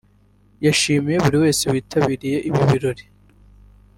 yashimiye 0.65 1.17
buri 1.23 1.37
wese 1.43 1.63
witabiriye 1.73 2.37
ibi 2.47 2.59
birori 2.69 3.05